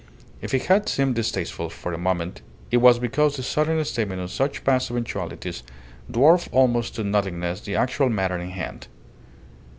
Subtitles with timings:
[0.41, 4.31] If it had seemed distasteful for a moment it was because the sudden statement of
[4.31, 5.61] such vast eventualities
[6.09, 8.87] dwarfed almost to nothingness the actual matter in hand.